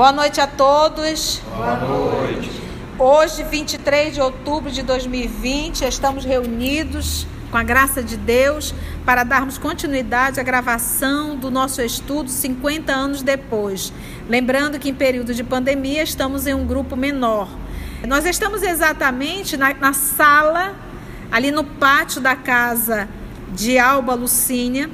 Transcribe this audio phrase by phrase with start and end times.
[0.00, 1.42] Boa noite a todos.
[1.54, 2.50] Boa noite.
[2.98, 8.74] Hoje, 23 de outubro de 2020, estamos reunidos com a graça de Deus
[9.04, 13.92] para darmos continuidade à gravação do nosso estudo 50 anos depois.
[14.26, 17.50] Lembrando que em período de pandemia estamos em um grupo menor.
[18.08, 20.76] Nós estamos exatamente na, na sala,
[21.30, 23.06] ali no pátio da casa
[23.52, 24.88] de Alba Lucínia,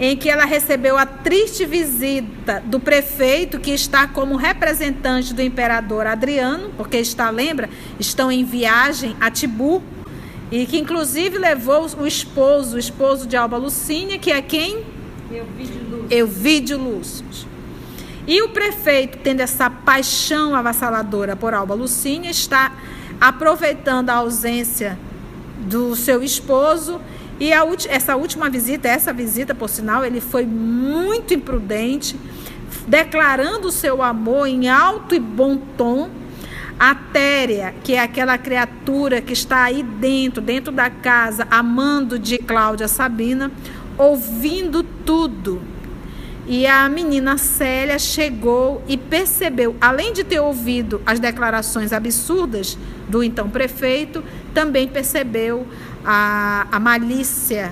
[0.00, 6.06] em que ela recebeu a triste visita do prefeito, que está como representante do imperador
[6.06, 7.68] Adriano, porque está, lembra,
[7.98, 9.82] estão em viagem a Tibu,
[10.50, 14.84] e que inclusive levou o esposo, o esposo de Alba Lucínia, que é quem?
[16.10, 17.26] Euvídio Lúcio.
[18.26, 22.72] E o prefeito, tendo essa paixão avassaladora por Alba Lucínia, está
[23.20, 24.98] aproveitando a ausência
[25.58, 27.00] do seu esposo
[27.40, 32.14] e a, essa última visita, essa visita, por sinal, ele foi muito imprudente,
[32.86, 36.10] declarando o seu amor em alto e bom tom.
[36.78, 42.38] A Téria, que é aquela criatura que está aí dentro, dentro da casa, amando de
[42.38, 43.50] Cláudia Sabina,
[43.98, 45.62] ouvindo tudo.
[46.50, 52.76] E a menina Célia chegou e percebeu, além de ter ouvido as declarações absurdas
[53.08, 54.20] do então prefeito,
[54.52, 55.64] também percebeu
[56.04, 57.70] a, a malícia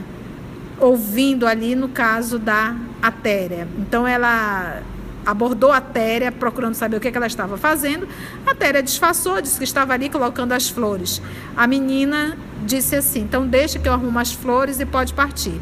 [0.78, 3.66] ouvindo ali no caso da Atéria.
[3.80, 4.80] Então ela
[5.26, 8.06] abordou a Téria procurando saber o que, que ela estava fazendo.
[8.46, 11.20] A Téria disfarçou, disse que estava ali colocando as flores.
[11.56, 15.60] A menina disse assim: então deixa que eu arrumo as flores e pode partir.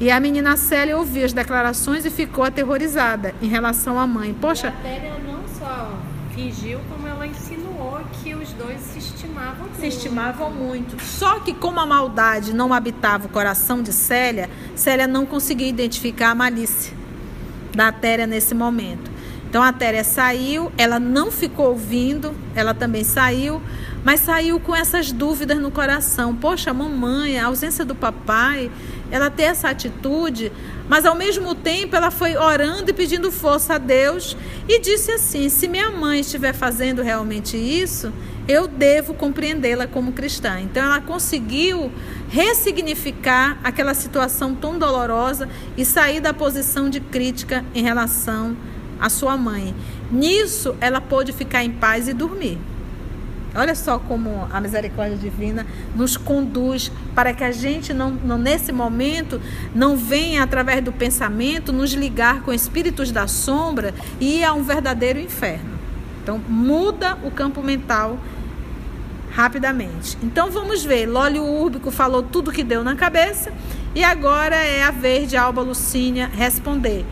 [0.00, 4.32] E a menina Célia ouviu as declarações e ficou aterrorizada em relação à mãe.
[4.32, 4.68] Poxa.
[4.68, 5.92] E a Téria não só
[6.32, 9.80] fingiu, como ela insinuou que os dois se estimavam muito.
[9.80, 11.02] Se estimavam muito.
[11.02, 16.30] Só que como a maldade não habitava o coração de Célia, Célia não conseguia identificar
[16.30, 16.92] a malícia
[17.74, 19.10] da Téria nesse momento.
[19.48, 23.62] Então a Téria saiu, ela não ficou ouvindo, ela também saiu,
[24.04, 26.34] mas saiu com essas dúvidas no coração.
[26.34, 28.70] Poxa, a mamãe, a ausência do papai,
[29.10, 30.52] ela ter essa atitude,
[30.88, 34.36] mas ao mesmo tempo ela foi orando e pedindo força a Deus
[34.68, 38.12] e disse assim: se minha mãe estiver fazendo realmente isso,
[38.46, 40.58] eu devo compreendê-la como cristã.
[40.60, 41.92] Então ela conseguiu
[42.30, 48.56] ressignificar aquela situação tão dolorosa e sair da posição de crítica em relação
[48.98, 49.74] à sua mãe.
[50.10, 52.58] Nisso ela pôde ficar em paz e dormir.
[53.54, 55.66] Olha só como a misericórdia divina
[55.96, 59.40] nos conduz para que a gente não, não, nesse momento
[59.74, 65.18] não venha através do pensamento nos ligar com espíritos da sombra e a um verdadeiro
[65.18, 65.78] inferno.
[66.22, 68.18] Então muda o campo mental
[69.30, 70.18] rapidamente.
[70.22, 73.52] Então vamos ver, Lólio Úrbico falou tudo que deu na cabeça
[73.94, 77.04] e agora é a vez de Alba Lucínia responder.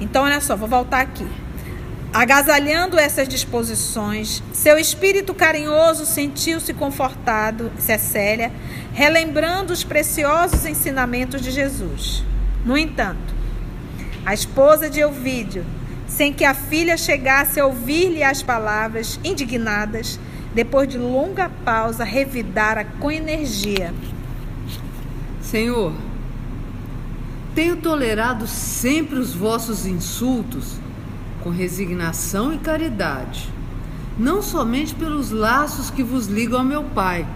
[0.00, 1.26] Então olha só, vou voltar aqui.
[2.12, 8.50] Agasalhando essas disposições, seu espírito carinhoso sentiu-se confortado, Cecélia,
[8.92, 12.24] relembrando os preciosos ensinamentos de Jesus.
[12.64, 13.32] No entanto,
[14.26, 15.64] a esposa de Elvídio,
[16.08, 20.18] sem que a filha chegasse a ouvir-lhe as palavras, indignadas,
[20.52, 23.94] depois de longa pausa, revidara com energia:
[25.40, 25.94] Senhor,
[27.54, 30.79] tenho tolerado sempre os vossos insultos
[31.42, 33.48] com resignação e caridade,
[34.18, 37.26] não somente pelos laços que vos ligam ao meu Pai,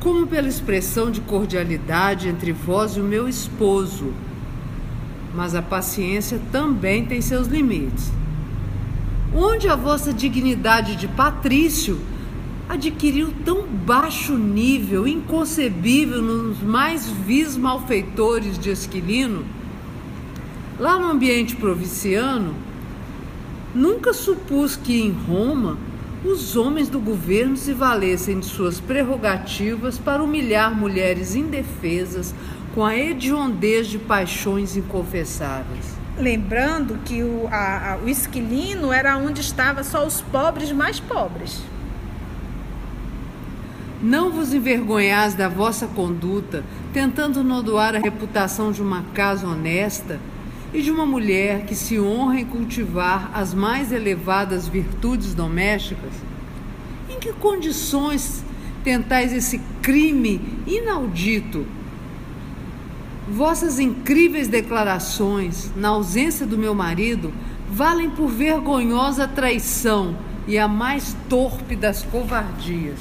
[0.00, 4.12] como pela expressão de cordialidade entre vós e o meu esposo.
[5.34, 8.10] Mas a paciência também tem seus limites.
[9.32, 12.00] Onde a vossa dignidade de patrício
[12.68, 19.44] adquiriu tão baixo nível, inconcebível nos mais vis malfeitores de Esquilino,
[20.78, 22.54] lá no ambiente provinciano,
[23.74, 25.78] Nunca supus que em Roma
[26.24, 32.34] os homens do governo se valessem de suas prerrogativas para humilhar mulheres indefesas
[32.74, 35.98] com a hediondez de paixões inconfessáveis.
[36.18, 41.62] Lembrando que o, a, a, o esquilino era onde estavam só os pobres mais pobres.
[44.02, 50.18] Não vos envergonhais da vossa conduta, tentando nodoar a reputação de uma casa honesta
[50.72, 56.12] e de uma mulher que se honra em cultivar as mais elevadas virtudes domésticas?
[57.08, 58.44] Em que condições
[58.84, 61.66] tentais esse crime inaudito?
[63.28, 67.32] Vossas incríveis declarações, na ausência do meu marido,
[67.70, 70.16] valem por vergonhosa traição
[70.46, 72.98] e a mais torpe das covardias.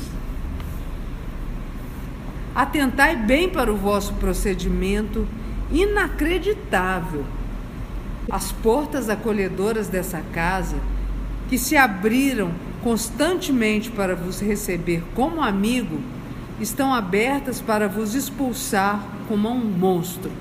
[2.54, 5.28] Atentai bem para o vosso procedimento
[5.72, 7.26] inacreditável
[8.30, 10.78] As portas acolhedoras dessa casa,
[11.50, 12.52] que se abriram
[12.84, 16.00] constantemente para vos receber como amigo,
[16.60, 20.32] estão abertas para vos expulsar como um monstro.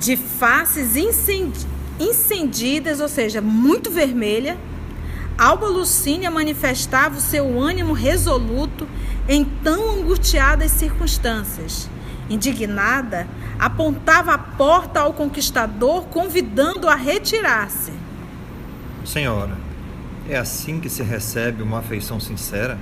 [0.00, 1.66] De faces incendi
[2.00, 4.58] incendidas, ou seja, muito vermelha,
[5.38, 8.88] Alba Lucínia manifestava o seu ânimo resoluto
[9.28, 11.88] em tão angustiadas circunstâncias.
[12.28, 13.28] Indignada,
[13.62, 17.92] apontava a porta ao conquistador, convidando-o a retirar-se.
[19.04, 19.56] Senhora,
[20.28, 22.76] é assim que se recebe uma afeição sincera?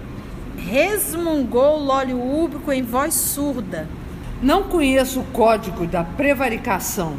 [0.56, 3.86] Resmungou Lólio Úbico em voz surda.
[4.40, 7.18] Não conheço o código da prevaricação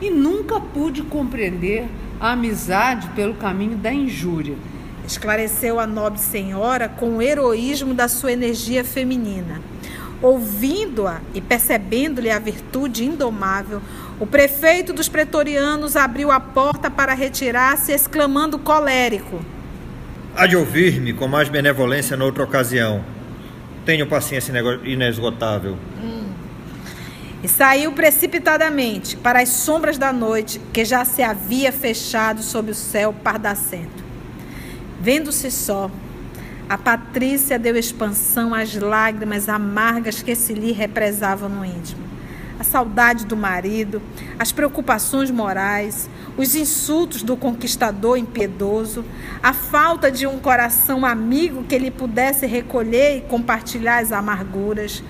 [0.00, 1.86] e nunca pude compreender
[2.18, 4.56] a amizade pelo caminho da injúria.
[5.06, 9.60] Esclareceu a nobre senhora com o heroísmo da sua energia feminina.
[10.20, 13.80] Ouvindo-a e percebendo-lhe a virtude indomável,
[14.18, 19.40] o prefeito dos pretorianos abriu a porta para retirar-se, exclamando colérico:
[20.34, 23.04] Há de ouvir-me com mais benevolência noutra ocasião.
[23.84, 24.52] Tenho paciência
[24.84, 25.76] inesgotável.
[26.02, 26.26] Hum.
[27.42, 32.74] E saiu precipitadamente para as sombras da noite que já se havia fechado sob o
[32.74, 34.04] céu pardacento.
[35.00, 35.88] Vendo-se só,
[36.68, 42.06] a Patrícia deu expansão às lágrimas amargas que se lhe represavam no íntimo.
[42.60, 44.02] A saudade do marido,
[44.38, 49.04] as preocupações morais, os insultos do conquistador impiedoso,
[49.42, 55.02] a falta de um coração amigo que lhe pudesse recolher e compartilhar as amarguras,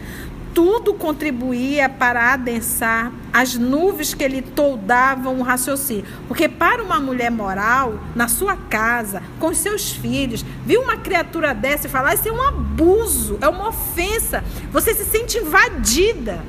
[0.54, 6.04] tudo contribuía para adensar as nuvens que lhe toldavam o raciocínio.
[6.26, 11.86] Porque para uma mulher moral, na sua casa, com seus filhos, viu uma criatura dessa
[11.86, 14.42] e falar, isso é um abuso, é uma ofensa.
[14.72, 16.42] Você se sente invadida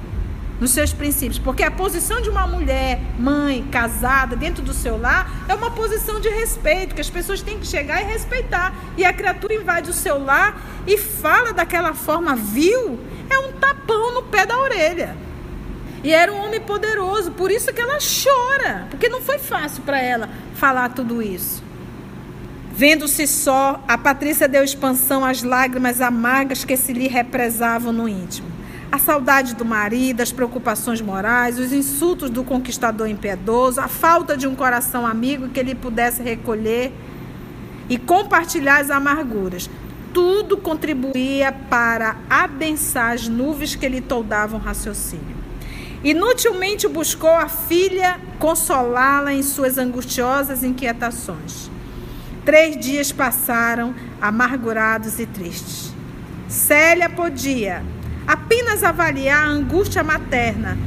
[0.59, 5.45] nos seus princípios, porque a posição de uma mulher, mãe, casada, dentro do seu lar,
[5.47, 8.73] é uma posição de respeito, que as pessoas têm que chegar e respeitar.
[8.97, 12.99] E a criatura invade o seu lar e fala daquela forma vil,
[13.29, 15.15] é um tapão no pé da orelha.
[16.03, 20.01] E era um homem poderoso, por isso que ela chora, porque não foi fácil para
[20.01, 21.61] ela falar tudo isso.
[22.71, 28.47] Vendo-se só, a Patrícia deu expansão às lágrimas amargas que se lhe represavam no íntimo.
[28.89, 34.47] A saudade do marido, as preocupações morais, os insultos do conquistador impiedoso, a falta de
[34.47, 36.93] um coração amigo que ele pudesse recolher
[37.89, 39.69] e compartilhar as amarguras
[40.13, 45.37] tudo contribuía para adensar as nuvens que lhe toldavam raciocínio.
[46.03, 51.69] Inutilmente buscou a filha consolá-la em suas angustiosas inquietações.
[52.45, 55.93] Três dias passaram amargurados e tristes.
[56.47, 57.83] Célia podia
[58.25, 60.77] apenas avaliar a angústia materna,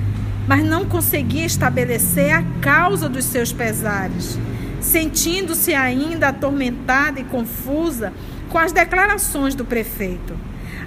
[0.48, 4.38] mas não conseguia estabelecer a causa dos seus pesares.
[4.80, 8.12] Sentindo-se ainda atormentada e confusa,
[8.52, 10.36] com as declarações do prefeito,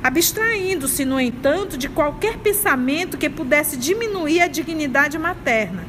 [0.04, 5.84] abstraindo-se, no entanto, de qualquer pensamento que pudesse diminuir a dignidade materna.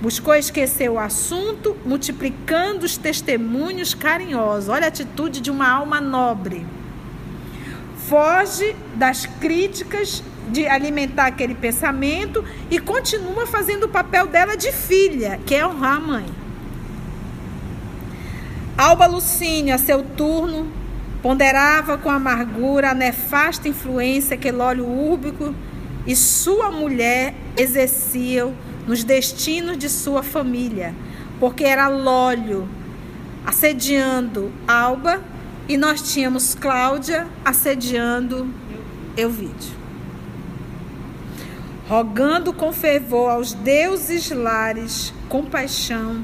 [0.00, 4.70] Buscou esquecer o assunto, multiplicando os testemunhos carinhosos.
[4.70, 6.64] Olha a atitude de uma alma nobre.
[8.08, 15.38] Foge das críticas de alimentar aquele pensamento e continua fazendo o papel dela de filha,
[15.44, 16.26] que é honrar a mãe.
[18.78, 20.72] Alba Lucínio, a seu turno,
[21.22, 25.54] Ponderava com amargura a nefasta influência que Lólio Úrbico
[26.06, 28.54] e sua mulher exerciam
[28.86, 30.94] nos destinos de sua família,
[31.40, 32.68] porque era Lólio
[33.44, 35.20] assediando Alba
[35.68, 38.48] e nós tínhamos Cláudia assediando
[39.16, 39.76] Euvídio.
[41.88, 46.22] Rogando com fervor aos deuses lares compaixão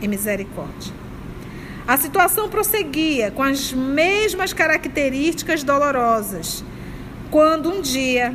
[0.00, 0.99] e misericórdia.
[1.90, 6.62] A situação prosseguia com as mesmas características dolorosas,
[7.32, 8.32] quando um dia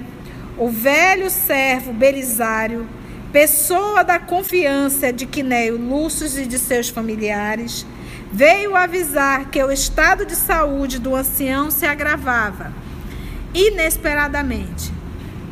[0.57, 2.85] o velho servo Belisário,
[3.31, 7.85] pessoa da confiança de Quinéio Lúcio e de seus familiares,
[8.29, 12.73] veio avisar que o estado de saúde do ancião se agravava.
[13.53, 14.91] Inesperadamente,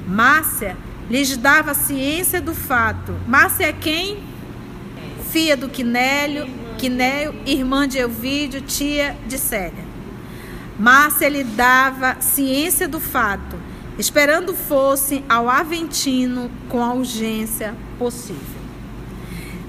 [0.06, 0.76] Márcia
[1.10, 3.16] lhes dava ciência do fato.
[3.26, 4.22] Márcia é quem?
[5.32, 9.86] Filha do Quinélio Quinéio, irmã de Elvídio, tia de Célia.
[10.78, 13.56] Márcia lhe dava ciência do fato,
[13.98, 18.62] esperando fosse ao Aventino com a urgência possível.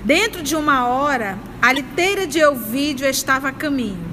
[0.04, 4.04] Dentro de uma hora, a liteira de Elvídio estava a caminho.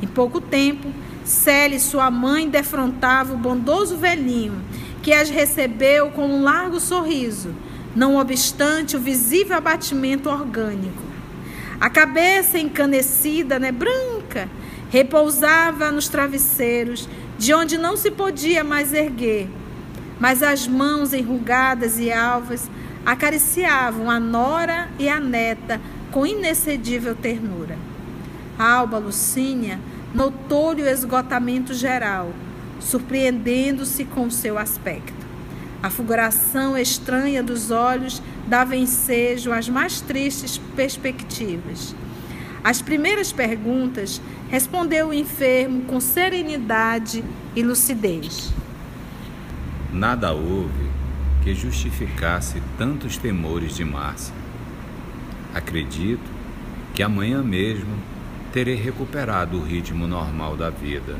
[0.00, 0.90] Em pouco tempo,
[1.26, 4.64] Célia e sua mãe defrontavam o bondoso velhinho,
[5.02, 7.54] que as recebeu com um largo sorriso,
[7.94, 11.05] não obstante o visível abatimento orgânico
[11.80, 14.48] A cabeça encanecida, né, branca,
[14.90, 19.48] repousava nos travesseiros, de onde não se podia mais erguer.
[20.18, 22.70] Mas as mãos enrugadas e alvas
[23.04, 25.80] acariciavam a nora e a neta
[26.10, 27.76] com inexcedível ternura.
[28.58, 29.78] A Alba Lucínia
[30.14, 32.32] notou-lhe o esgotamento geral,
[32.80, 35.25] surpreendendo-se com seu aspecto.
[35.82, 41.94] A fulguração estranha dos olhos dava ensejo às mais tristes perspectivas.
[42.64, 47.22] As primeiras perguntas respondeu o enfermo com serenidade
[47.54, 48.52] e lucidez.
[49.92, 50.86] Nada houve
[51.44, 54.34] que justificasse tantos temores de Márcia.
[55.54, 56.28] Acredito
[56.92, 57.96] que amanhã mesmo
[58.52, 61.16] terei recuperado o ritmo normal da vida.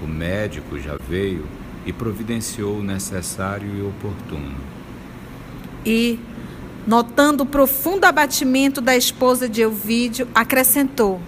[0.00, 1.44] O médico já veio
[1.84, 4.54] e providenciou o necessário e oportuno.
[5.84, 6.18] E,
[6.86, 11.20] notando o profundo abatimento da esposa de Elvídio, acrescentou: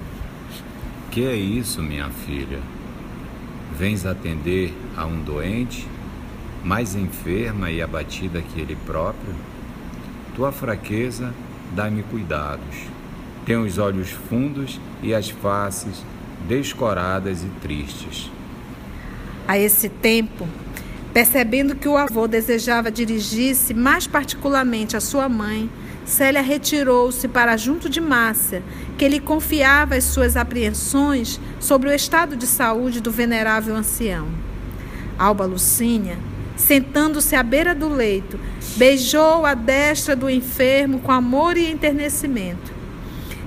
[1.10, 2.60] Que é isso, minha filha?
[3.76, 5.86] Vens atender a um doente,
[6.62, 9.34] mais enferma e abatida que ele próprio?
[10.36, 11.34] Tua fraqueza
[11.74, 12.76] dá-me cuidados.
[13.44, 16.04] Tem os olhos fundos e as faces
[16.48, 18.30] descoradas e tristes.
[19.46, 20.48] A esse tempo,
[21.12, 25.70] percebendo que o avô desejava dirigir-se mais particularmente à sua mãe,
[26.06, 28.62] Célia retirou-se para junto de Márcia,
[28.98, 34.28] que lhe confiava as suas apreensões sobre o estado de saúde do venerável ancião.
[35.18, 36.18] Alba Lucínia,
[36.56, 38.38] sentando-se à beira do leito,
[38.76, 42.72] beijou a destra do enfermo com amor e enternecimento.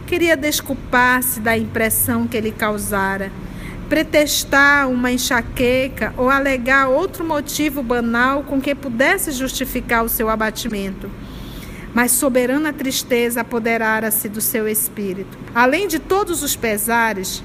[0.08, 3.32] Queria desculpar-se da impressão que ele causara
[3.90, 11.10] pretextar uma enxaqueca ou alegar outro motivo banal com que pudesse justificar o seu abatimento.
[11.94, 15.38] Mas soberana tristeza apoderara-se do seu espírito.
[15.56, 17.44] Além de todos os pesares,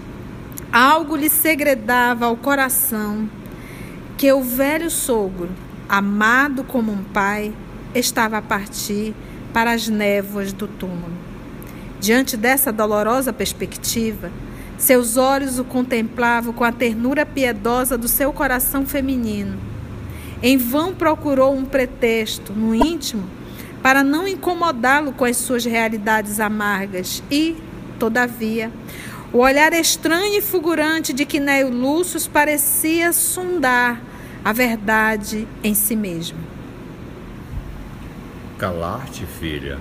[0.72, 3.28] algo lhe segredava ao coração
[4.18, 5.48] que o velho sogro,
[5.88, 7.52] amado como um pai,
[7.94, 9.14] estava a partir
[9.52, 11.12] para as névoas do túmulo.
[12.00, 14.30] Diante dessa dolorosa perspectiva,
[14.82, 19.56] seus olhos o contemplavam com a ternura piedosa do seu coração feminino.
[20.42, 23.22] Em vão procurou um pretexto no íntimo
[23.80, 27.56] para não incomodá-lo com as suas realidades amargas e,
[27.96, 28.72] todavia,
[29.32, 34.02] o olhar estranho e fulgurante de Quinéio Lúcius parecia sondar
[34.44, 36.38] a verdade em si mesmo.
[38.58, 39.78] Calar-te, filha,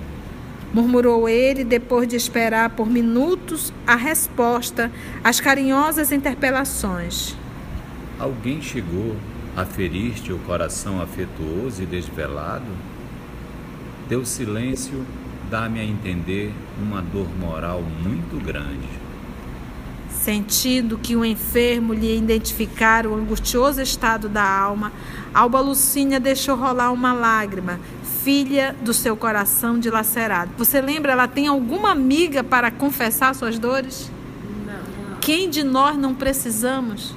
[0.72, 4.90] murmurou ele depois de esperar por minutos a resposta
[5.22, 7.36] às carinhosas interpelações.
[8.18, 9.16] Alguém chegou
[9.56, 12.70] a ferir-te o coração afetuoso e desvelado?
[14.08, 15.04] Teu silêncio
[15.50, 19.01] dá-me a entender uma dor moral muito grande.
[20.22, 24.92] Sentindo que o enfermo lhe identificara o angustioso estado da alma,
[25.34, 27.80] Alba Lucínia deixou rolar uma lágrima,
[28.22, 30.52] filha do seu coração dilacerado.
[30.56, 34.12] Você lembra, ela tem alguma amiga para confessar suas dores?
[34.64, 35.16] Não.
[35.20, 37.16] Quem de nós não precisamos?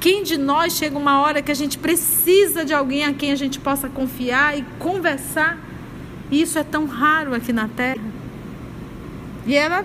[0.00, 3.36] Quem de nós chega uma hora que a gente precisa de alguém a quem a
[3.36, 5.58] gente possa confiar e conversar?
[6.30, 8.00] Isso é tão raro aqui na Terra.
[9.46, 9.84] E ela,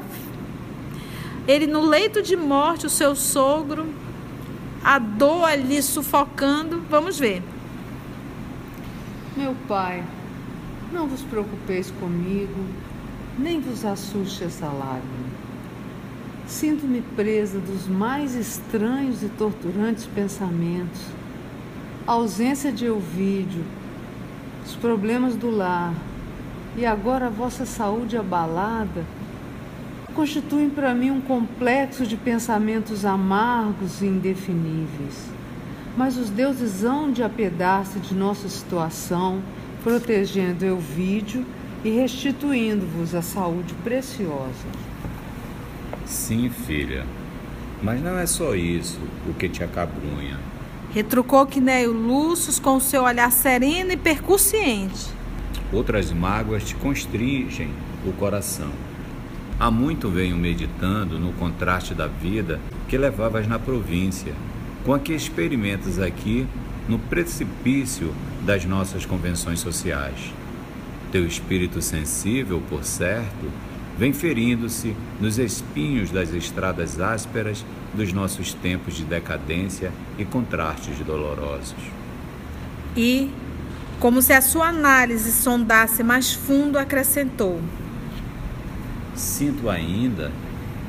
[1.48, 3.88] ele no leito de morte, o seu sogro,
[4.84, 6.84] a dor ali sufocando.
[6.90, 7.42] Vamos ver.
[9.36, 10.04] Meu pai,
[10.92, 12.66] não vos preocupeis comigo,
[13.40, 15.38] nem vos assuste essa lágrima.
[16.48, 21.02] Sinto-me presa dos mais estranhos e torturantes pensamentos.
[22.06, 23.64] A ausência de Elvídio,
[24.66, 25.94] os problemas do lar
[26.78, 29.06] e agora a vossa saúde abalada
[30.18, 35.14] constituem para mim um complexo de pensamentos amargos e indefiníveis.
[35.96, 39.44] Mas os deuses hão de apiedar-se de nossa situação
[39.84, 41.46] protegendo o vídeo
[41.86, 44.66] e restituindo-vos a saúde preciosa.
[46.04, 47.06] Sim, filha,
[47.84, 50.40] mas não é só isso o que te acabrunha.
[50.96, 55.06] Retrucou Quinéio Lúcius com seu olhar sereno e percussiente.
[55.72, 57.70] Outras mágoas te constringem
[58.04, 58.87] o coração.
[59.60, 64.34] Há muito venho meditando no contraste da vida que levavas na província,
[64.86, 66.46] com a que experimentas aqui
[66.88, 68.14] no precipício
[68.46, 70.32] das nossas convenções sociais.
[71.12, 73.52] Teu espírito sensível, por certo,
[73.98, 81.74] vem ferindo-se nos espinhos das estradas ásperas dos nossos tempos de decadência e contrastes dolorosos.
[82.96, 83.32] E,
[84.00, 87.60] como se a sua análise sondasse mais fundo, acrescentou:
[89.18, 90.32] sinto ainda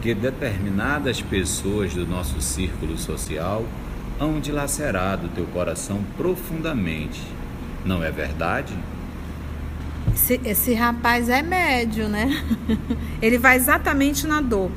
[0.01, 3.65] que determinadas pessoas do nosso círculo social
[4.21, 7.23] hão dilacerado teu coração profundamente.
[7.85, 8.75] Não é verdade?
[10.15, 12.45] Esse, esse rapaz é médio, né?
[13.23, 14.71] Ele vai exatamente na dor,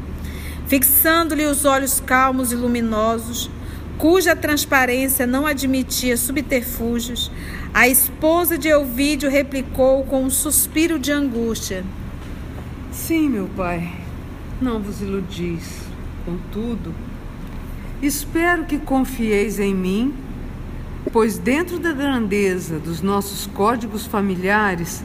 [0.67, 3.49] fixando-lhe os olhos calmos e luminosos,
[3.97, 7.31] cuja transparência não admitia subterfúgios.
[7.73, 11.83] A esposa de Elvídio replicou com um suspiro de angústia:
[13.07, 13.91] Sim, meu pai,
[14.61, 15.81] não vos iludis.
[16.23, 16.93] Contudo,
[17.99, 20.13] espero que confieis em mim,
[21.11, 25.03] pois dentro da grandeza dos nossos códigos familiares,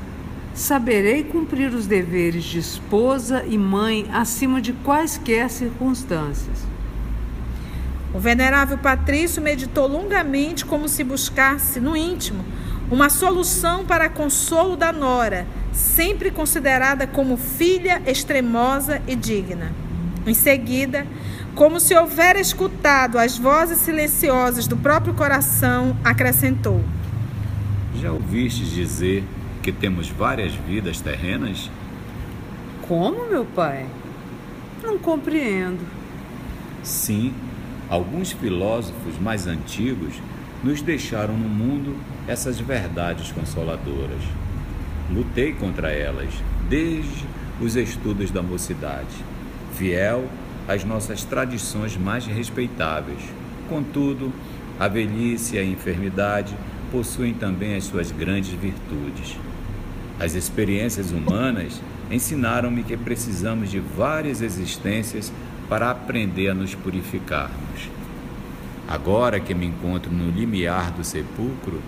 [0.52, 6.66] saberei cumprir os deveres de esposa e mãe acima de quaisquer circunstâncias.
[8.12, 12.44] O venerável Patrício meditou longamente como se buscasse, no íntimo,
[12.90, 15.46] uma solução para consolo da nora,
[15.76, 19.72] sempre considerada como filha extremosa e digna.
[20.26, 21.06] Em seguida,
[21.54, 26.82] como se houvera escutado as vozes silenciosas do próprio coração, acrescentou:
[27.94, 29.22] Já ouvistes dizer
[29.62, 31.70] que temos várias vidas terrenas?
[32.88, 33.86] Como, meu pai?
[34.82, 35.86] Não compreendo.
[36.82, 37.34] Sim,
[37.90, 40.14] alguns filósofos mais antigos
[40.64, 44.22] nos deixaram no mundo essas verdades consoladoras.
[45.10, 46.30] Lutei contra elas
[46.68, 47.24] desde
[47.60, 49.24] os estudos da mocidade,
[49.74, 50.28] fiel
[50.66, 53.20] às nossas tradições mais respeitáveis.
[53.68, 54.32] Contudo,
[54.78, 56.56] a velhice e a enfermidade
[56.90, 59.36] possuem também as suas grandes virtudes.
[60.18, 65.32] As experiências humanas ensinaram-me que precisamos de várias existências
[65.68, 67.90] para aprender a nos purificarmos.
[68.88, 71.80] Agora que me encontro no limiar do sepulcro,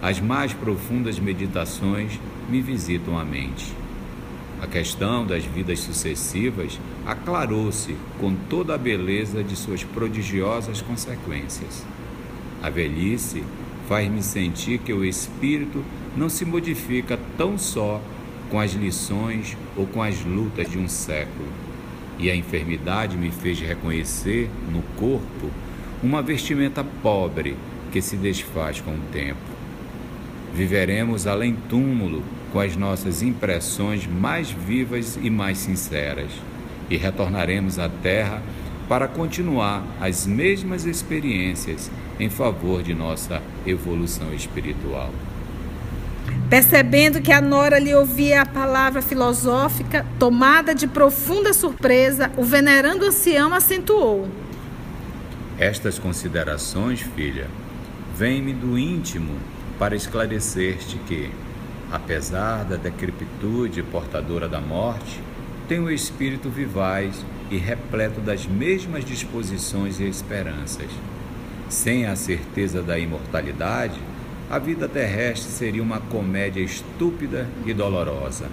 [0.00, 3.74] as mais profundas meditações me visitam a mente.
[4.60, 11.84] A questão das vidas sucessivas aclarou-se com toda a beleza de suas prodigiosas consequências.
[12.60, 13.44] A velhice
[13.88, 15.84] faz-me sentir que o espírito
[16.16, 18.00] não se modifica tão só
[18.50, 21.48] com as lições ou com as lutas de um século.
[22.18, 25.50] E a enfermidade me fez reconhecer no corpo
[26.02, 27.56] uma vestimenta pobre
[27.92, 29.38] que se desfaz com o tempo.
[30.52, 36.30] Viveremos além túmulo com as nossas impressões mais vivas e mais sinceras
[36.90, 38.42] e retornaremos à Terra
[38.88, 45.10] para continuar as mesmas experiências em favor de nossa evolução espiritual.
[46.48, 53.04] Percebendo que a Nora lhe ouvia a palavra filosófica, tomada de profunda surpresa, o venerando
[53.04, 54.26] ancião acentuou:
[55.58, 57.48] Estas considerações, filha,
[58.16, 59.34] vêm-me do íntimo
[59.78, 61.30] para esclarecer-te que,
[61.90, 65.20] apesar da decrepitude portadora da morte,
[65.68, 70.90] tem o espírito vivaz e repleto das mesmas disposições e esperanças.
[71.68, 74.00] Sem a certeza da imortalidade,
[74.50, 78.46] a vida terrestre seria uma comédia estúpida e dolorosa.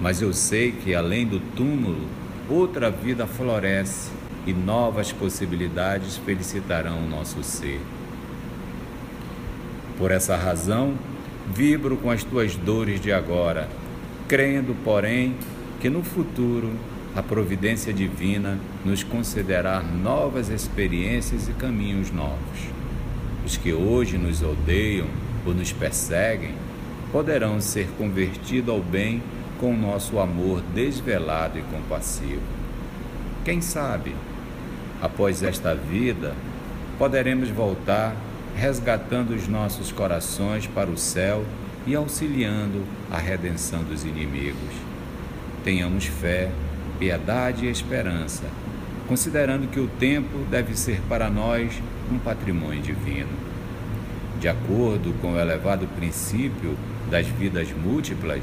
[0.00, 2.08] Mas eu sei que além do túmulo,
[2.48, 4.10] outra vida floresce
[4.46, 7.80] e novas possibilidades felicitarão o nosso ser.
[9.96, 10.94] Por essa razão,
[11.52, 13.68] vibro com as tuas dores de agora,
[14.28, 15.34] crendo, porém,
[15.80, 16.70] que no futuro
[17.14, 22.58] a providência divina nos concederá novas experiências e caminhos novos.
[23.44, 25.06] Os que hoje nos odeiam
[25.46, 26.54] ou nos perseguem
[27.12, 29.22] poderão ser convertidos ao bem
[29.60, 32.42] com o nosso amor desvelado e compassivo.
[33.44, 34.16] Quem sabe,
[35.00, 36.34] após esta vida,
[36.98, 38.16] poderemos voltar
[38.56, 41.44] resgatando os nossos corações para o céu
[41.86, 44.74] e auxiliando a redenção dos inimigos.
[45.62, 46.50] Tenhamos fé,
[46.98, 48.44] piedade e esperança
[49.06, 51.72] considerando que o tempo deve ser para nós
[52.10, 53.28] um patrimônio divino.
[54.40, 56.76] De acordo com o elevado princípio
[57.10, 58.42] das vidas múltiplas,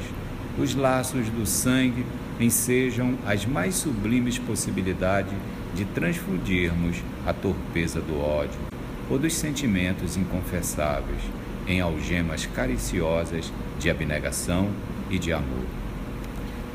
[0.58, 2.04] os laços do sangue
[2.40, 5.34] ensejam as mais sublimes possibilidades
[5.74, 6.96] de transfundirmos
[7.26, 8.71] a torpeza do ódio
[9.10, 11.20] ou dos sentimentos inconfessáveis
[11.66, 14.70] em algemas cariciosas de abnegação
[15.10, 15.64] e de amor.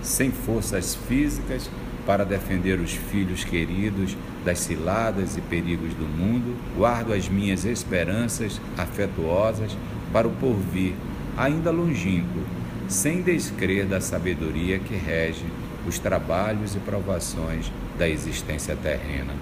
[0.02, 1.70] Sem forças físicas,
[2.06, 8.62] para defender os filhos queridos das ciladas e perigos do mundo, guardo as minhas esperanças
[8.78, 9.76] afetuosas
[10.14, 10.94] para o porvir,
[11.36, 12.40] ainda longínquo,
[12.88, 15.46] sem descrer da sabedoria que rege
[15.86, 19.34] os trabalhos e provações da existência terrena.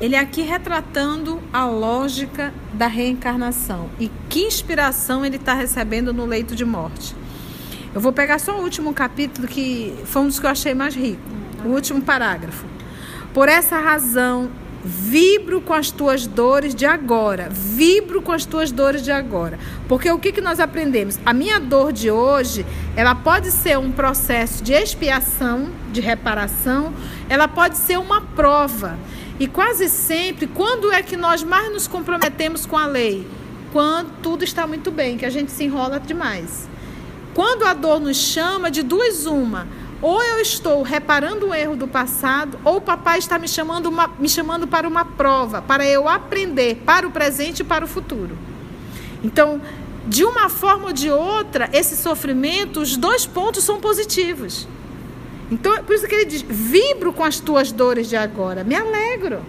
[0.00, 6.54] Ele aqui retratando a lógica da reencarnação e que inspiração ele está recebendo no leito
[6.54, 7.16] de morte.
[7.92, 10.94] Eu vou pegar só o último capítulo que foi um dos que eu achei mais
[10.94, 11.20] rico.
[11.64, 12.64] O último parágrafo.
[13.34, 14.48] Por essa razão,
[14.84, 17.48] vibro com as tuas dores de agora.
[17.50, 19.58] Vibro com as tuas dores de agora.
[19.88, 21.18] Porque o que, que nós aprendemos?
[21.26, 26.92] A minha dor de hoje, ela pode ser um processo de expiação, de reparação,
[27.28, 28.96] ela pode ser uma prova.
[29.40, 33.24] E quase sempre, quando é que nós mais nos comprometemos com a lei?
[33.72, 36.68] Quando tudo está muito bem, que a gente se enrola demais.
[37.34, 39.68] Quando a dor nos chama, de duas uma.
[40.02, 44.08] Ou eu estou reparando o erro do passado, ou o papai está me chamando, uma,
[44.18, 48.36] me chamando para uma prova, para eu aprender para o presente e para o futuro.
[49.22, 49.60] Então,
[50.06, 54.66] de uma forma ou de outra, esse sofrimento, os dois pontos são positivos.
[55.50, 59.40] Então, por isso que ele diz: vibro com as tuas dores de agora, me alegro.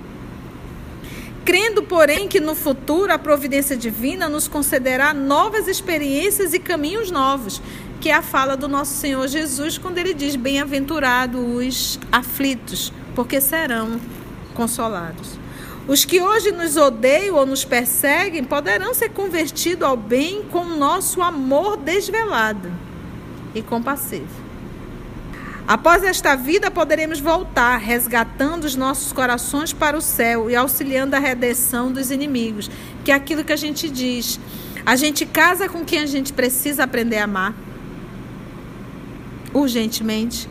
[1.45, 7.61] Crendo, porém, que no futuro a providência divina nos concederá novas experiências e caminhos novos,
[7.99, 13.41] que é a fala do nosso Senhor Jesus quando ele diz: Bem-aventurados os aflitos, porque
[13.41, 13.99] serão
[14.53, 15.39] consolados.
[15.87, 20.77] Os que hoje nos odeiam ou nos perseguem poderão ser convertidos ao bem com o
[20.77, 22.71] nosso amor desvelado
[23.55, 24.38] e compassivo.
[25.69, 31.19] Após esta vida, poderemos voltar, resgatando os nossos corações para o céu e auxiliando a
[31.19, 32.71] redenção dos inimigos,
[33.05, 34.39] que é aquilo que a gente diz.
[34.83, 37.53] A gente casa com quem a gente precisa aprender a amar,
[39.53, 40.49] urgentemente.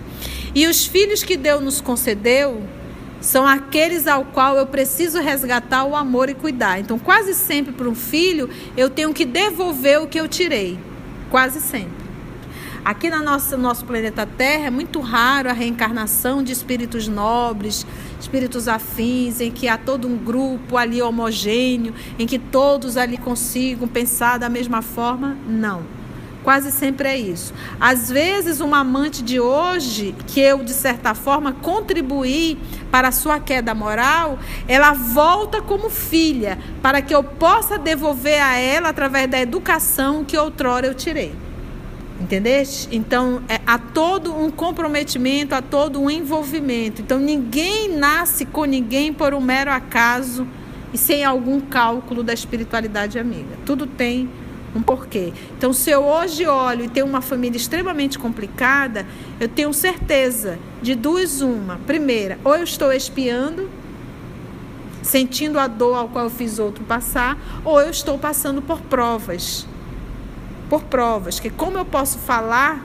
[0.55, 2.63] E os filhos que Deus nos concedeu
[3.21, 6.79] são aqueles ao qual eu preciso resgatar o amor e cuidar.
[6.79, 10.79] Então, quase sempre para um filho, eu tenho que devolver o que eu tirei.
[11.29, 11.98] Quase sempre.
[12.89, 17.87] Aqui no nosso, nosso planeta Terra é muito raro a reencarnação de espíritos nobres,
[18.19, 23.87] espíritos afins, em que há todo um grupo ali homogêneo, em que todos ali consigam
[23.87, 25.37] pensar da mesma forma.
[25.47, 25.83] Não.
[26.43, 27.53] Quase sempre é isso.
[27.79, 32.59] Às vezes, uma amante de hoje, que eu, de certa forma, contribuí
[32.91, 38.57] para a sua queda moral, ela volta como filha, para que eu possa devolver a
[38.57, 41.48] ela, através da educação que outrora eu tirei.
[42.21, 42.89] Entendeste?
[42.91, 47.01] Então, é, há todo um comprometimento, há todo um envolvimento.
[47.01, 50.47] Então, ninguém nasce com ninguém por um mero acaso
[50.93, 53.57] e sem algum cálculo da espiritualidade amiga.
[53.65, 54.29] Tudo tem
[54.75, 55.33] um porquê.
[55.57, 59.07] Então, se eu hoje olho e tenho uma família extremamente complicada,
[59.39, 61.77] eu tenho certeza de duas uma.
[61.87, 63.71] Primeira, ou eu estou espiando,
[65.03, 69.68] sentindo a dor ao qual eu fiz outro passar, ou eu estou passando por provas
[70.69, 72.85] por provas, que como eu posso falar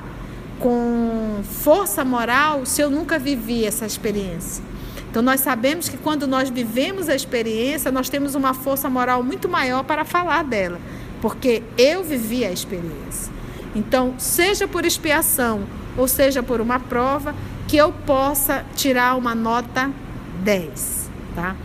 [0.60, 4.64] com força moral se eu nunca vivi essa experiência?
[5.10, 9.48] Então nós sabemos que quando nós vivemos a experiência, nós temos uma força moral muito
[9.48, 10.80] maior para falar dela,
[11.22, 13.32] porque eu vivi a experiência.
[13.76, 15.64] Então, seja por expiação
[15.98, 17.36] ou seja por uma prova,
[17.68, 19.92] que eu possa tirar uma nota
[20.44, 21.56] 10, tá?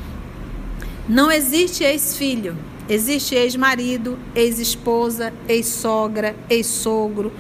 [1.09, 2.57] Não existe ex-filho.
[2.88, 7.33] Existe ex-marido, ex-esposa, ex-sogra, ex-sogro,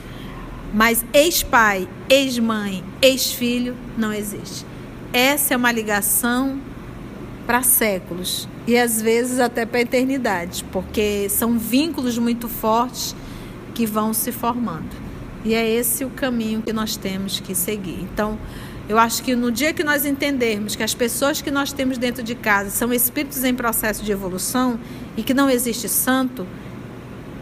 [0.74, 4.66] mas ex-pai, ex-mãe, ex-filho não existe.
[5.12, 6.60] Essa é uma ligação
[7.46, 13.16] para séculos e às vezes até para a eternidade, porque são vínculos muito fortes
[13.74, 15.08] que vão se formando.
[15.44, 18.02] E é esse o caminho que nós temos que seguir.
[18.02, 18.38] Então,
[18.88, 22.22] eu acho que no dia que nós entendermos que as pessoas que nós temos dentro
[22.22, 24.80] de casa são espíritos em processo de evolução
[25.16, 26.46] e que não existe santo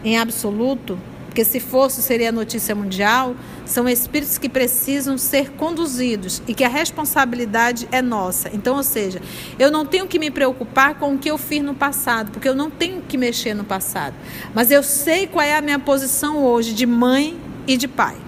[0.03, 3.33] em absoluto, porque se fosse seria notícia mundial,
[3.65, 8.49] são espíritos que precisam ser conduzidos e que a responsabilidade é nossa.
[8.53, 9.21] Então, ou seja,
[9.57, 12.55] eu não tenho que me preocupar com o que eu fiz no passado, porque eu
[12.55, 14.15] não tenho que mexer no passado.
[14.53, 18.26] Mas eu sei qual é a minha posição hoje de mãe e de pai.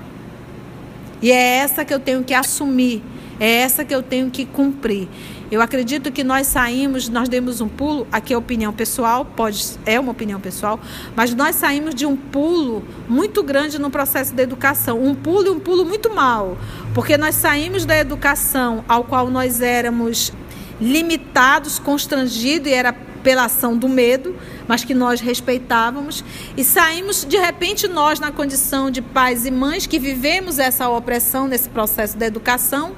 [1.22, 3.04] E é essa que eu tenho que assumir,
[3.40, 5.08] é essa que eu tenho que cumprir.
[5.52, 10.00] Eu acredito que nós saímos, nós demos um pulo, aqui é opinião pessoal, pode é
[10.00, 10.80] uma opinião pessoal,
[11.16, 15.50] mas nós saímos de um pulo muito grande no processo da educação, um pulo e
[15.50, 16.56] um pulo muito mal,
[16.94, 20.32] porque nós saímos da educação ao qual nós éramos
[20.80, 24.36] limitados, constrangidos e era pela ação do medo,
[24.68, 26.24] mas que nós respeitávamos,
[26.56, 31.48] e saímos de repente nós na condição de pais e mães que vivemos essa opressão
[31.48, 32.96] nesse processo da educação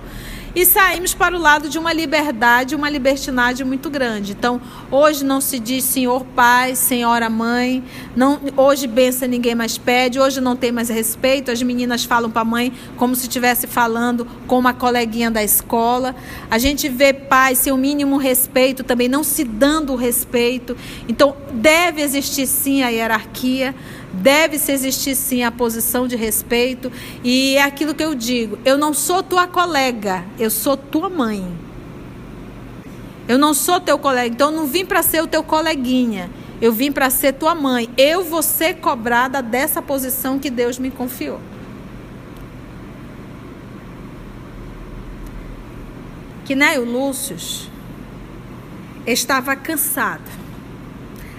[0.55, 4.33] e saímos para o lado de uma liberdade, uma libertinagem muito grande.
[4.33, 7.83] Então, hoje não se diz senhor pai, senhora mãe,
[8.15, 12.41] não, hoje benção ninguém mais pede, hoje não tem mais respeito, as meninas falam para
[12.41, 16.15] a mãe como se estivesse falando com uma coleguinha da escola.
[16.49, 20.75] A gente vê pais sem o mínimo respeito, também não se dando o respeito.
[21.07, 23.73] Então, deve existir sim a hierarquia
[24.13, 26.91] Deve-se existir sim a posição de respeito
[27.23, 31.45] e é aquilo que eu digo: eu não sou tua colega, eu sou tua mãe.
[33.27, 36.29] Eu não sou teu colega, então eu não vim para ser o teu coleguinha.
[36.61, 37.89] Eu vim para ser tua mãe.
[37.97, 41.39] Eu vou ser cobrada dessa posição que Deus me confiou.
[46.45, 47.37] Quinéio Lúcio
[49.07, 50.29] estava cansado.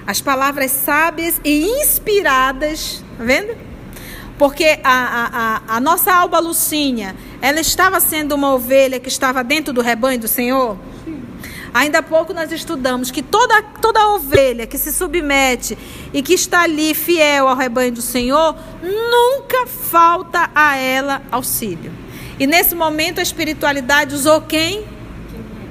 [0.06, 3.56] As palavras sábias e inspiradas, tá vendo?
[4.38, 9.72] Porque a, a, a, nossa alba Lucinha, ela estava sendo uma ovelha que estava dentro
[9.72, 10.76] do rebanho do Senhor?
[11.74, 15.78] Ainda há pouco nós estudamos que toda, toda ovelha que se submete
[16.12, 21.92] e que está ali fiel ao rebanho do Senhor, nunca falta a ela auxílio.
[22.38, 24.84] E nesse momento a espiritualidade usou quem?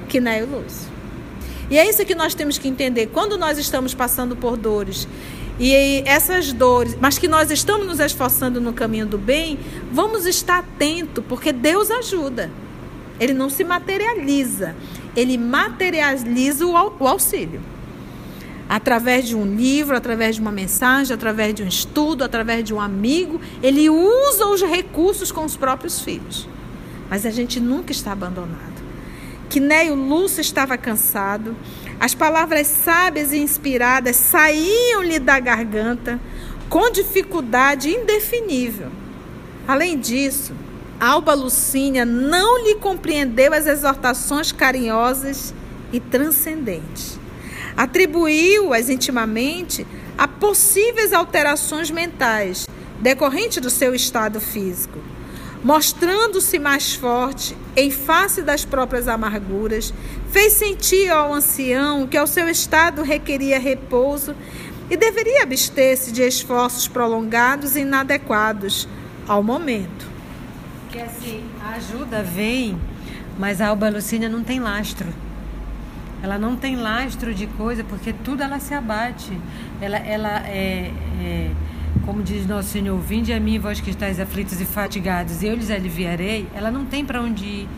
[0.08, 0.91] Quinéio Lúcio.
[1.72, 3.06] E é isso que nós temos que entender.
[3.06, 5.08] Quando nós estamos passando por dores,
[5.58, 9.58] e essas dores, mas que nós estamos nos esforçando no caminho do bem,
[9.90, 12.50] vamos estar atento, porque Deus ajuda.
[13.18, 14.76] Ele não se materializa,
[15.16, 17.62] ele materializa o auxílio.
[18.68, 22.80] Através de um livro, através de uma mensagem, através de um estudo, através de um
[22.82, 26.46] amigo, ele usa os recursos com os próprios filhos.
[27.08, 28.71] Mas a gente nunca está abandonado.
[29.52, 31.54] Quinéio Lúcio estava cansado,
[32.00, 36.18] as palavras sábias e inspiradas saíam-lhe da garganta
[36.70, 38.88] com dificuldade indefinível.
[39.68, 40.54] Além disso,
[40.98, 45.52] Alba Lucínia não lhe compreendeu as exortações carinhosas
[45.92, 47.18] e transcendentes.
[47.76, 49.86] Atribuiu-as intimamente
[50.16, 52.66] a possíveis alterações mentais
[53.02, 55.11] decorrentes do seu estado físico.
[55.62, 59.94] Mostrando-se mais forte em face das próprias amarguras,
[60.30, 64.34] fez sentir ao ancião que ao seu estado requeria repouso
[64.90, 68.88] e deveria abster-se de esforços prolongados e inadequados
[69.26, 70.10] ao momento.
[70.90, 72.78] Que assim, a ajuda vem,
[73.38, 75.08] mas a Alba Lucínia não tem lastro.
[76.22, 79.32] Ela não tem lastro de coisa, porque tudo ela se abate.
[79.80, 81.50] Ela, ela é, é
[82.04, 85.54] como diz nosso Senhor, vinde a mim, vós que estáis aflitos e fatigados, e eu
[85.54, 86.46] lhes aliviarei.
[86.54, 87.68] Ela não tem para onde ir.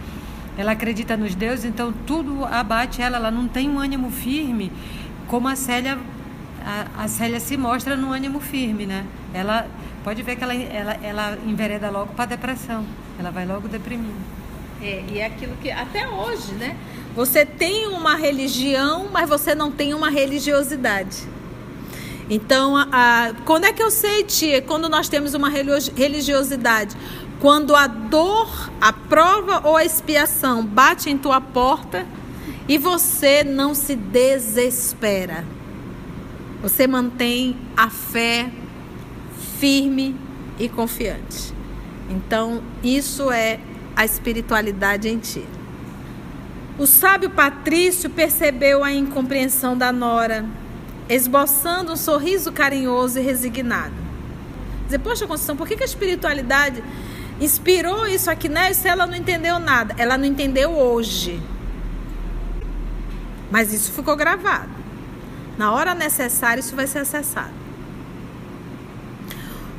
[0.57, 3.17] Ela acredita nos deuses, então tudo abate ela.
[3.17, 4.73] Ela não tem um ânimo firme,
[5.27, 5.99] como a Célia,
[6.65, 9.05] a, a Célia se mostra no ânimo firme, né?
[9.33, 9.67] Ela
[10.03, 12.85] pode ver que ela, ela, ela envereda logo para depressão.
[13.19, 14.15] Ela vai logo deprimindo.
[14.81, 16.77] É, e é aquilo que até hoje, né?
[17.15, 21.34] Você tem uma religião, mas você não tem uma religiosidade.
[22.29, 24.63] Então, a, a, quando é que eu sei, tia?
[24.63, 26.97] Quando nós temos uma religiosidade?
[27.41, 32.07] Quando a dor, a prova ou a expiação bate em tua porta
[32.67, 35.45] e você não se desespera.
[36.63, 38.51] Você mantém a fé
[39.59, 40.17] firme
[40.59, 41.53] e confiante.
[42.09, 43.61] Então, isso é
[43.95, 45.45] a espiritualidade em ti.
[46.79, 50.45] O sábio Patrício percebeu a incompreensão da nora,
[51.09, 53.95] esboçando um sorriso carinhoso e resignado.
[54.85, 56.83] Dizer, poxa, Conceição, por que, a espiritualidade
[57.41, 58.73] inspirou isso aqui né?
[58.73, 59.95] se ela não entendeu nada?
[59.99, 61.41] Ela não entendeu hoje.
[63.51, 64.71] Mas isso ficou gravado.
[65.57, 67.65] Na hora necessária, isso vai ser acessado.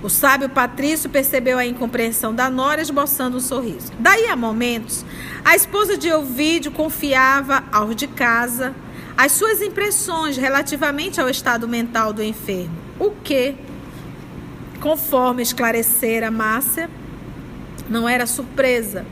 [0.01, 3.91] O sábio Patrício percebeu a incompreensão da nora, esboçando um sorriso.
[3.99, 5.03] Daí a momentos,
[5.43, 8.75] a esposa de Ovídio confiava aos de casa
[9.17, 13.55] as suas impressões relativamente ao estado mental do enfermo, o que,
[14.81, 16.89] conforme esclarecera Márcia,
[17.89, 19.05] não era surpresa,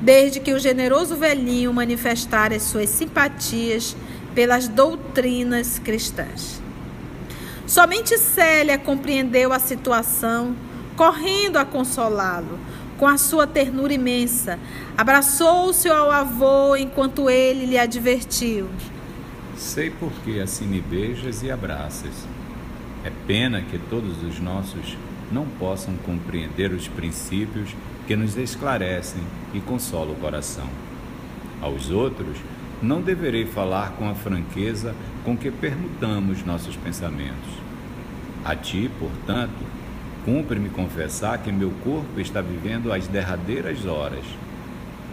[0.00, 3.94] desde que o generoso velhinho manifestara as suas simpatias
[4.34, 6.62] pelas doutrinas cristãs.
[7.66, 10.56] Somente Célia compreendeu a situação,
[10.96, 12.58] correndo a consolá-lo,
[12.98, 14.58] com a sua ternura imensa.
[14.96, 18.68] Abraçou-se ao avô enquanto ele lhe advertiu:
[19.60, 22.26] Sei por que assim me beijas e abraças.
[23.04, 24.96] É pena que todos os nossos
[25.30, 29.20] não possam compreender os princípios que nos esclarecem
[29.52, 30.66] e consolam o coração.
[31.60, 32.38] Aos outros,
[32.80, 34.94] não deverei falar com a franqueza
[35.26, 37.50] com que permutamos nossos pensamentos.
[38.42, 39.62] A ti, portanto,
[40.24, 44.24] cumpre-me confessar que meu corpo está vivendo as derradeiras horas.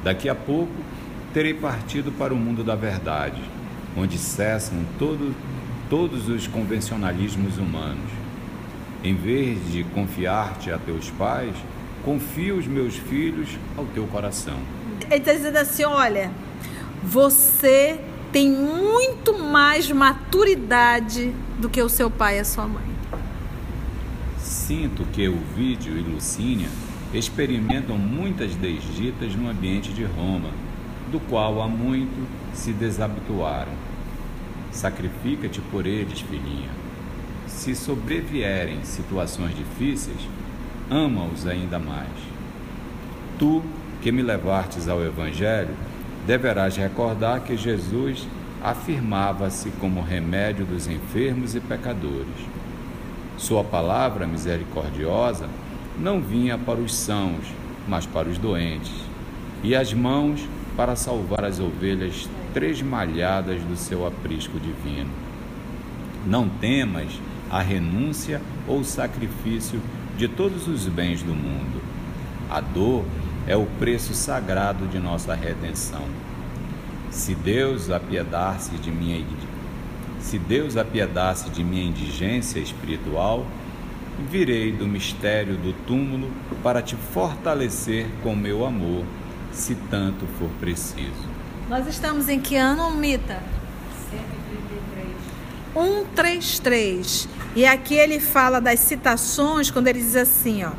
[0.05, 0.71] Daqui a pouco
[1.33, 3.41] terei partido para o mundo da verdade,
[3.97, 5.35] onde cessam todo,
[5.89, 8.09] todos os convencionalismos humanos.
[9.03, 11.55] Em vez de confiar-te a teus pais,
[12.03, 14.57] confio os meus filhos ao teu coração.
[15.09, 16.31] Ele está dizendo assim: olha,
[17.03, 17.99] você
[18.31, 22.85] tem muito mais maturidade do que o seu pai e a sua mãe.
[24.39, 26.69] sinto que o vídeo e Lucínia
[27.13, 30.49] experimentam muitas desditas no ambiente de Roma,
[31.11, 33.86] do qual há muito se desabituaram.
[34.77, 36.69] Sacrifica-te por eles, filhinha.
[37.47, 40.19] Se sobrevierem situações difíceis,
[40.87, 42.07] ama-os ainda mais.
[43.39, 43.63] Tu,
[44.03, 45.73] que me levastes ao Evangelho,
[46.27, 48.27] deverás recordar que Jesus
[48.63, 52.45] afirmava-se como remédio dos enfermos e pecadores.
[53.35, 55.49] Sua palavra misericordiosa
[55.97, 57.47] não vinha para os sãos,
[57.87, 58.93] mas para os doentes,
[59.63, 65.09] e as mãos para salvar as ovelhas tresmalhadas do seu aprisco divino.
[66.25, 69.81] Não temas a renúncia ou sacrifício
[70.17, 71.81] de todos os bens do mundo.
[72.49, 73.05] A dor
[73.47, 76.03] é o preço sagrado de nossa redenção.
[77.09, 79.17] Se Deus apiedar-se de minha
[80.19, 83.45] se Deus apiedar-se de minha indigência espiritual,
[84.29, 86.29] virei do mistério do túmulo
[86.61, 89.05] para te fortalecer com meu amor,
[89.53, 91.26] se tanto for preciso.
[91.69, 93.43] Nós estamos em que ano, Mita?
[95.73, 97.27] 133.
[97.55, 100.71] E aqui ele fala das citações, quando ele diz assim, ó.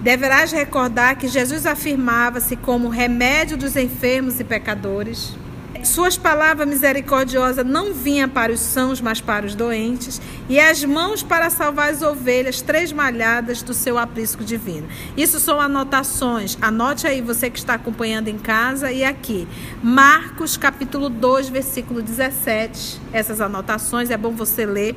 [0.00, 5.36] Deverás recordar que Jesus afirmava-se como remédio dos enfermos e pecadores
[5.82, 11.24] suas palavras misericordiosas não vinham para os sãos, mas para os doentes, e as mãos
[11.24, 14.86] para salvar as ovelhas tresmalhadas do seu aprisco divino.
[15.16, 16.56] Isso são anotações.
[16.60, 19.48] Anote aí você que está acompanhando em casa e aqui.
[19.82, 23.00] Marcos capítulo 2, versículo 17.
[23.12, 24.94] Essas anotações é bom você ler.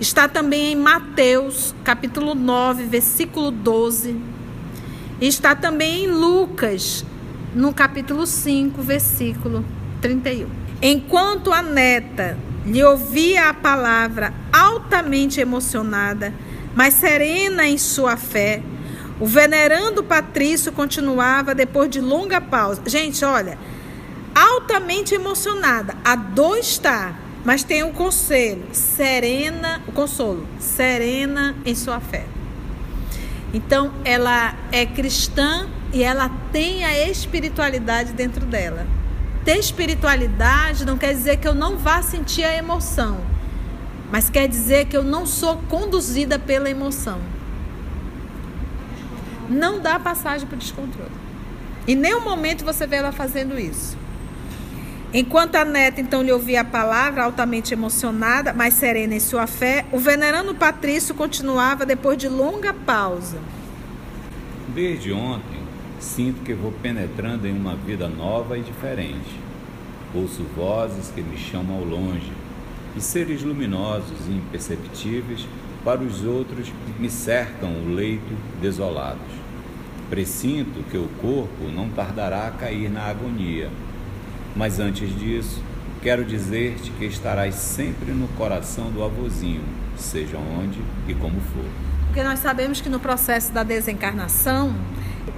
[0.00, 4.16] Está também em Mateus capítulo 9, versículo 12.
[5.20, 7.04] Está também em Lucas,
[7.52, 9.64] no capítulo 5, versículo
[10.00, 10.48] 31.
[10.80, 16.32] Enquanto a neta lhe ouvia a palavra altamente emocionada,
[16.74, 18.62] mas serena em sua fé,
[19.18, 22.82] o venerando Patrício continuava depois de longa pausa.
[22.86, 23.58] Gente, olha,
[24.34, 25.96] altamente emocionada.
[26.04, 32.26] A dor está, mas tem um conselho, serena, o consolo, serena em sua fé.
[33.52, 38.97] Então, ela é cristã e ela tem a espiritualidade dentro dela
[39.48, 43.18] ter espiritualidade não quer dizer que eu não vá sentir a emoção,
[44.12, 47.18] mas quer dizer que eu não sou conduzida pela emoção.
[49.48, 51.10] Não dá passagem para o descontrole.
[51.86, 53.96] Em nenhum momento você vê ela fazendo isso.
[55.14, 59.86] Enquanto a neta então lhe ouvia a palavra, altamente emocionada, mas serena em sua fé,
[59.90, 63.38] o venerando Patrício continuava depois de longa pausa.
[64.74, 65.67] Desde ontem,
[66.00, 69.38] sinto que vou penetrando em uma vida nova e diferente.
[70.14, 72.32] Ouço vozes que me chamam ao longe,
[72.96, 75.46] e seres luminosos e imperceptíveis
[75.84, 79.38] para os outros me cercam o leito desolados.
[80.08, 83.70] Presinto que o corpo não tardará a cair na agonia,
[84.56, 85.62] mas antes disso,
[86.02, 89.62] quero dizer-te que estarás sempre no coração do avôzinho,
[89.96, 91.97] seja onde e como for.
[92.08, 94.74] Porque nós sabemos que no processo da desencarnação,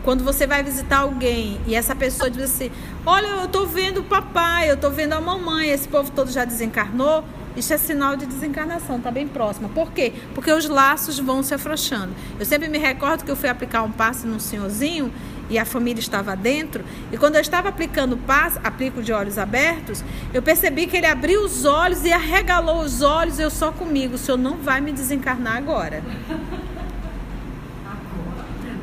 [0.03, 2.71] quando você vai visitar alguém e essa pessoa diz assim:
[3.05, 6.45] Olha, eu estou vendo o papai, eu estou vendo a mamãe, esse povo todo já
[6.45, 7.25] desencarnou.
[7.57, 9.69] Isso é sinal de desencarnação, está bem próxima.
[9.69, 10.13] Por quê?
[10.35, 12.15] Porque os laços vão se afrouxando.
[12.39, 15.13] Eu sempre me recordo que eu fui aplicar um passe num senhorzinho
[15.51, 16.85] e a família estava dentro.
[17.13, 21.07] E quando eu estava aplicando o passe, aplico de olhos abertos, eu percebi que ele
[21.07, 23.39] abriu os olhos e arregalou os olhos.
[23.39, 26.03] Eu só comigo, o senhor não vai me desencarnar agora.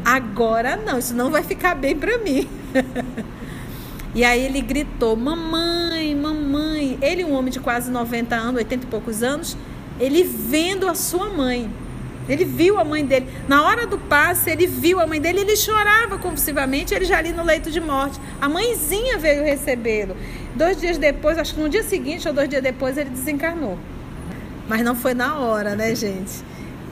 [0.03, 2.47] Agora não, isso não vai ficar bem para mim.
[4.13, 6.97] e aí ele gritou: Mamãe, mamãe.
[7.01, 9.57] Ele, um homem de quase 90 anos, 80 e poucos anos,
[9.99, 11.69] ele vendo a sua mãe.
[12.27, 13.27] Ele viu a mãe dele.
[13.47, 17.31] Na hora do passe, ele viu a mãe dele, ele chorava convulsivamente, ele já ali
[17.31, 18.19] no leito de morte.
[18.41, 20.15] A mãezinha veio recebê-lo.
[20.55, 23.77] Dois dias depois, acho que no dia seguinte ou dois dias depois, ele desencarnou.
[24.67, 26.43] Mas não foi na hora, né, gente?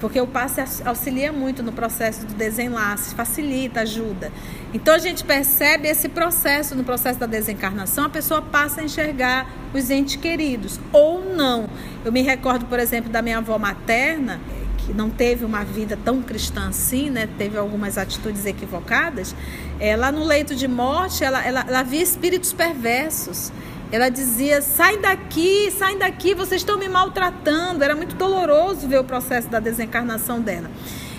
[0.05, 4.31] porque o passe auxilia muito no processo do desenlace, facilita, ajuda.
[4.73, 9.49] Então a gente percebe esse processo, no processo da desencarnação, a pessoa passa a enxergar
[9.73, 11.69] os entes queridos, ou não.
[12.03, 14.39] Eu me recordo, por exemplo, da minha avó materna,
[14.85, 17.27] que não teve uma vida tão cristã assim, né?
[17.37, 19.35] teve algumas atitudes equivocadas,
[19.79, 23.51] ela no leito de morte, ela, ela, ela via espíritos perversos.
[23.91, 27.83] Ela dizia: sai daqui, sai daqui, vocês estão me maltratando.
[27.83, 30.69] Era muito doloroso ver o processo da desencarnação dela.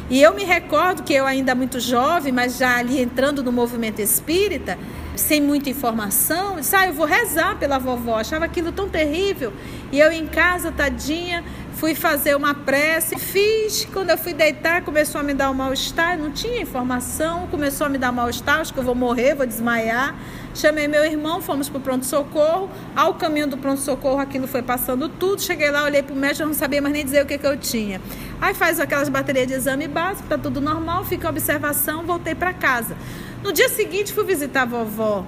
[0.08, 4.00] E eu me recordo que eu ainda muito jovem, mas já ali entrando no movimento
[4.00, 4.78] espírita,
[5.16, 8.16] sem muita informação, disse, ah, eu vou rezar pela vovó.
[8.16, 9.52] Achava aquilo tão terrível.
[9.90, 11.42] E eu em casa, tadinha,
[11.76, 13.86] fui fazer uma prece, fiz.
[13.92, 16.18] Quando eu fui deitar, começou a me dar um mal-estar.
[16.18, 18.60] Não tinha informação, começou a me dar mal-estar.
[18.60, 20.16] Acho que eu vou morrer, vou desmaiar.
[20.54, 22.70] Chamei meu irmão, fomos para o pronto-socorro.
[22.94, 25.42] Ao caminho do pronto-socorro, aquilo foi passando tudo.
[25.42, 27.58] Cheguei lá, olhei para o médico, não sabia mais nem dizer o que, que eu
[27.58, 28.00] tinha.
[28.40, 32.96] Aí faz aquelas baterias de exame básico, tá tudo normal, fica observação, voltei para casa.
[33.42, 35.26] No dia seguinte, fui visitar a vovó.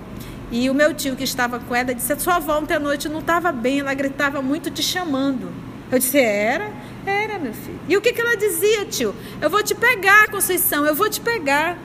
[0.50, 3.20] E o meu tio que estava com ela disse: Sua avó ontem à noite não
[3.20, 5.67] estava bem, ela gritava muito te chamando.
[5.90, 6.70] Eu disse: Era?
[7.06, 7.80] Era, meu filho.
[7.88, 9.14] E o que, que ela dizia, tio?
[9.40, 11.76] Eu vou te pegar, Conceição, eu vou te pegar.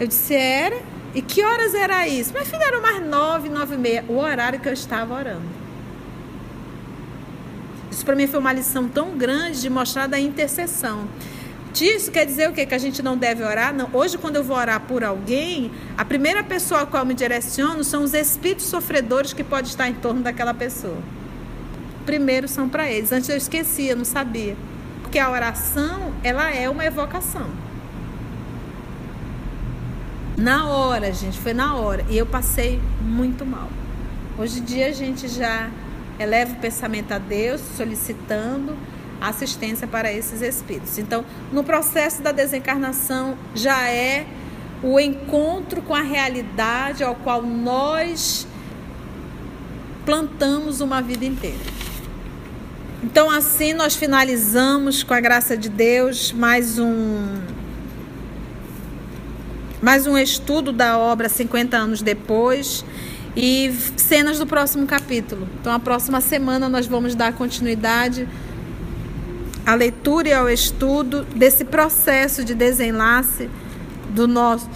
[0.00, 0.80] Eu disse: Era?
[1.14, 2.32] E que horas era isso?
[2.32, 5.64] Minha filha era mais nove, nove e meia, o horário que eu estava orando.
[7.90, 11.06] Isso para mim foi uma lição tão grande de mostrar da intercessão.
[11.80, 12.66] Isso quer dizer o quê?
[12.66, 13.74] Que a gente não deve orar?
[13.74, 13.88] Não.
[13.92, 17.82] Hoje, quando eu vou orar por alguém, a primeira pessoa a qual eu me direciono
[17.84, 20.98] são os espíritos sofredores que podem estar em torno daquela pessoa.
[22.04, 23.12] Primeiro são para eles.
[23.12, 24.56] Antes eu esquecia, não sabia.
[25.02, 27.48] Porque a oração, ela é uma evocação.
[30.36, 32.04] Na hora, gente, foi na hora.
[32.08, 33.68] E eu passei muito mal.
[34.38, 35.70] Hoje em dia a gente já
[36.18, 38.76] eleva o pensamento a Deus, solicitando
[39.20, 40.98] assistência para esses espíritos.
[40.98, 44.26] Então, no processo da desencarnação já é
[44.82, 48.46] o encontro com a realidade ao qual nós
[50.04, 51.64] plantamos uma vida inteira.
[53.04, 57.38] Então, assim nós finalizamos com a graça de Deus mais um
[59.82, 62.82] mais um estudo da obra 50 anos depois
[63.36, 65.46] e cenas do próximo capítulo.
[65.60, 68.26] Então, a próxima semana nós vamos dar continuidade
[69.66, 73.50] à leitura e ao estudo desse processo de desenlace
[74.14, 74.70] do nosso,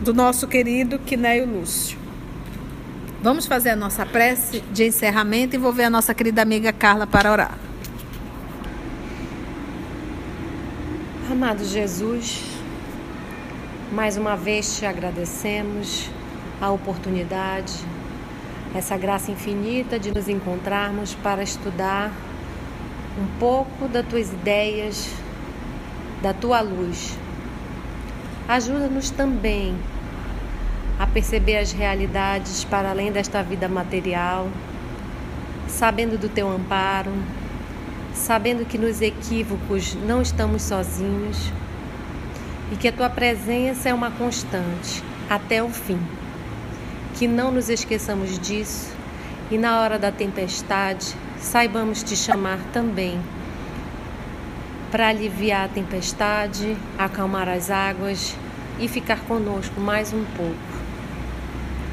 [0.00, 1.97] do nosso querido Quinéio Lúcio.
[3.20, 7.04] Vamos fazer a nossa prece de encerramento e vou ver a nossa querida amiga Carla
[7.04, 7.58] para orar.
[11.28, 12.44] Amado Jesus,
[13.90, 16.08] mais uma vez te agradecemos
[16.60, 17.74] a oportunidade,
[18.72, 22.12] essa graça infinita de nos encontrarmos para estudar
[23.20, 25.10] um pouco das tuas ideias,
[26.22, 27.18] da tua luz.
[28.46, 29.76] Ajuda-nos também
[30.98, 34.48] a perceber as realidades para além desta vida material,
[35.68, 37.12] sabendo do teu amparo,
[38.12, 41.52] sabendo que nos equívocos não estamos sozinhos
[42.72, 46.00] e que a tua presença é uma constante até o fim.
[47.14, 48.92] Que não nos esqueçamos disso
[49.50, 53.20] e na hora da tempestade saibamos te chamar também
[54.90, 58.34] para aliviar a tempestade, acalmar as águas
[58.78, 60.87] e ficar conosco mais um pouco.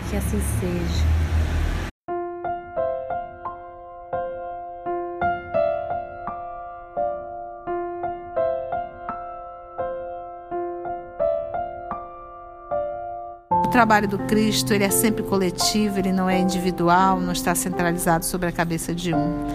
[0.09, 1.15] Que assim seja.
[13.75, 18.47] trabalho do Cristo ele é sempre coletivo, ele não é individual, não está centralizado sobre
[18.47, 19.45] a cabeça de um.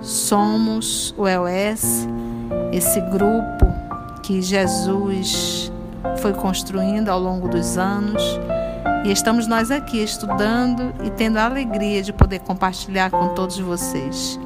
[0.00, 2.06] Somos o EOS,
[2.72, 3.66] esse grupo
[4.22, 5.67] que Jesus
[6.18, 8.22] foi construindo ao longo dos anos.
[9.04, 14.38] E estamos nós aqui estudando e tendo a alegria de poder compartilhar com todos vocês.